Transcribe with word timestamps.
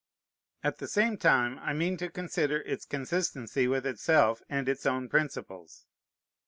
At 0.63 0.79
the 0.79 0.87
same 0.87 1.15
time 1.19 1.59
I 1.59 1.73
mean 1.73 1.95
to 1.97 2.09
consider 2.09 2.61
its 2.61 2.85
consistency 2.85 3.67
with 3.67 3.85
itself 3.85 4.41
and 4.49 4.67
its 4.67 4.87
own 4.87 5.09
principles. 5.09 5.85